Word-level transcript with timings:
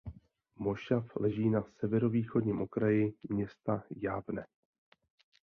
Mošav 0.55 1.15
leží 1.15 1.49
na 1.49 1.63
severovýchodním 1.79 2.61
okraji 2.61 3.13
města 3.29 3.83
Javne. 3.95 4.45